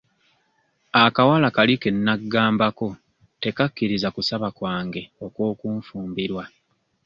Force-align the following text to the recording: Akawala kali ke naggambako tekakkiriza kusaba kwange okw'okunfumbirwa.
Akawala 1.03 1.47
kali 1.57 1.73
ke 1.81 1.89
naggambako 2.05 2.87
tekakkiriza 3.43 4.07
kusaba 4.15 4.47
kwange 4.57 5.01
okw'okunfumbirwa. 5.25 6.43